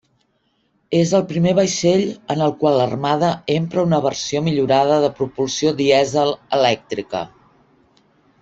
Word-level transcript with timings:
És 0.99 1.11
el 1.17 1.25
primer 1.31 1.51
vaixell 1.59 2.05
en 2.35 2.41
el 2.47 2.55
qual 2.63 2.79
l'Armada 2.79 3.29
empra 3.57 3.85
una 3.91 4.01
versió 4.09 4.43
millorada 4.49 4.99
de 5.07 5.15
propulsió 5.23 5.77
dièsel-elèctrica. 5.83 7.23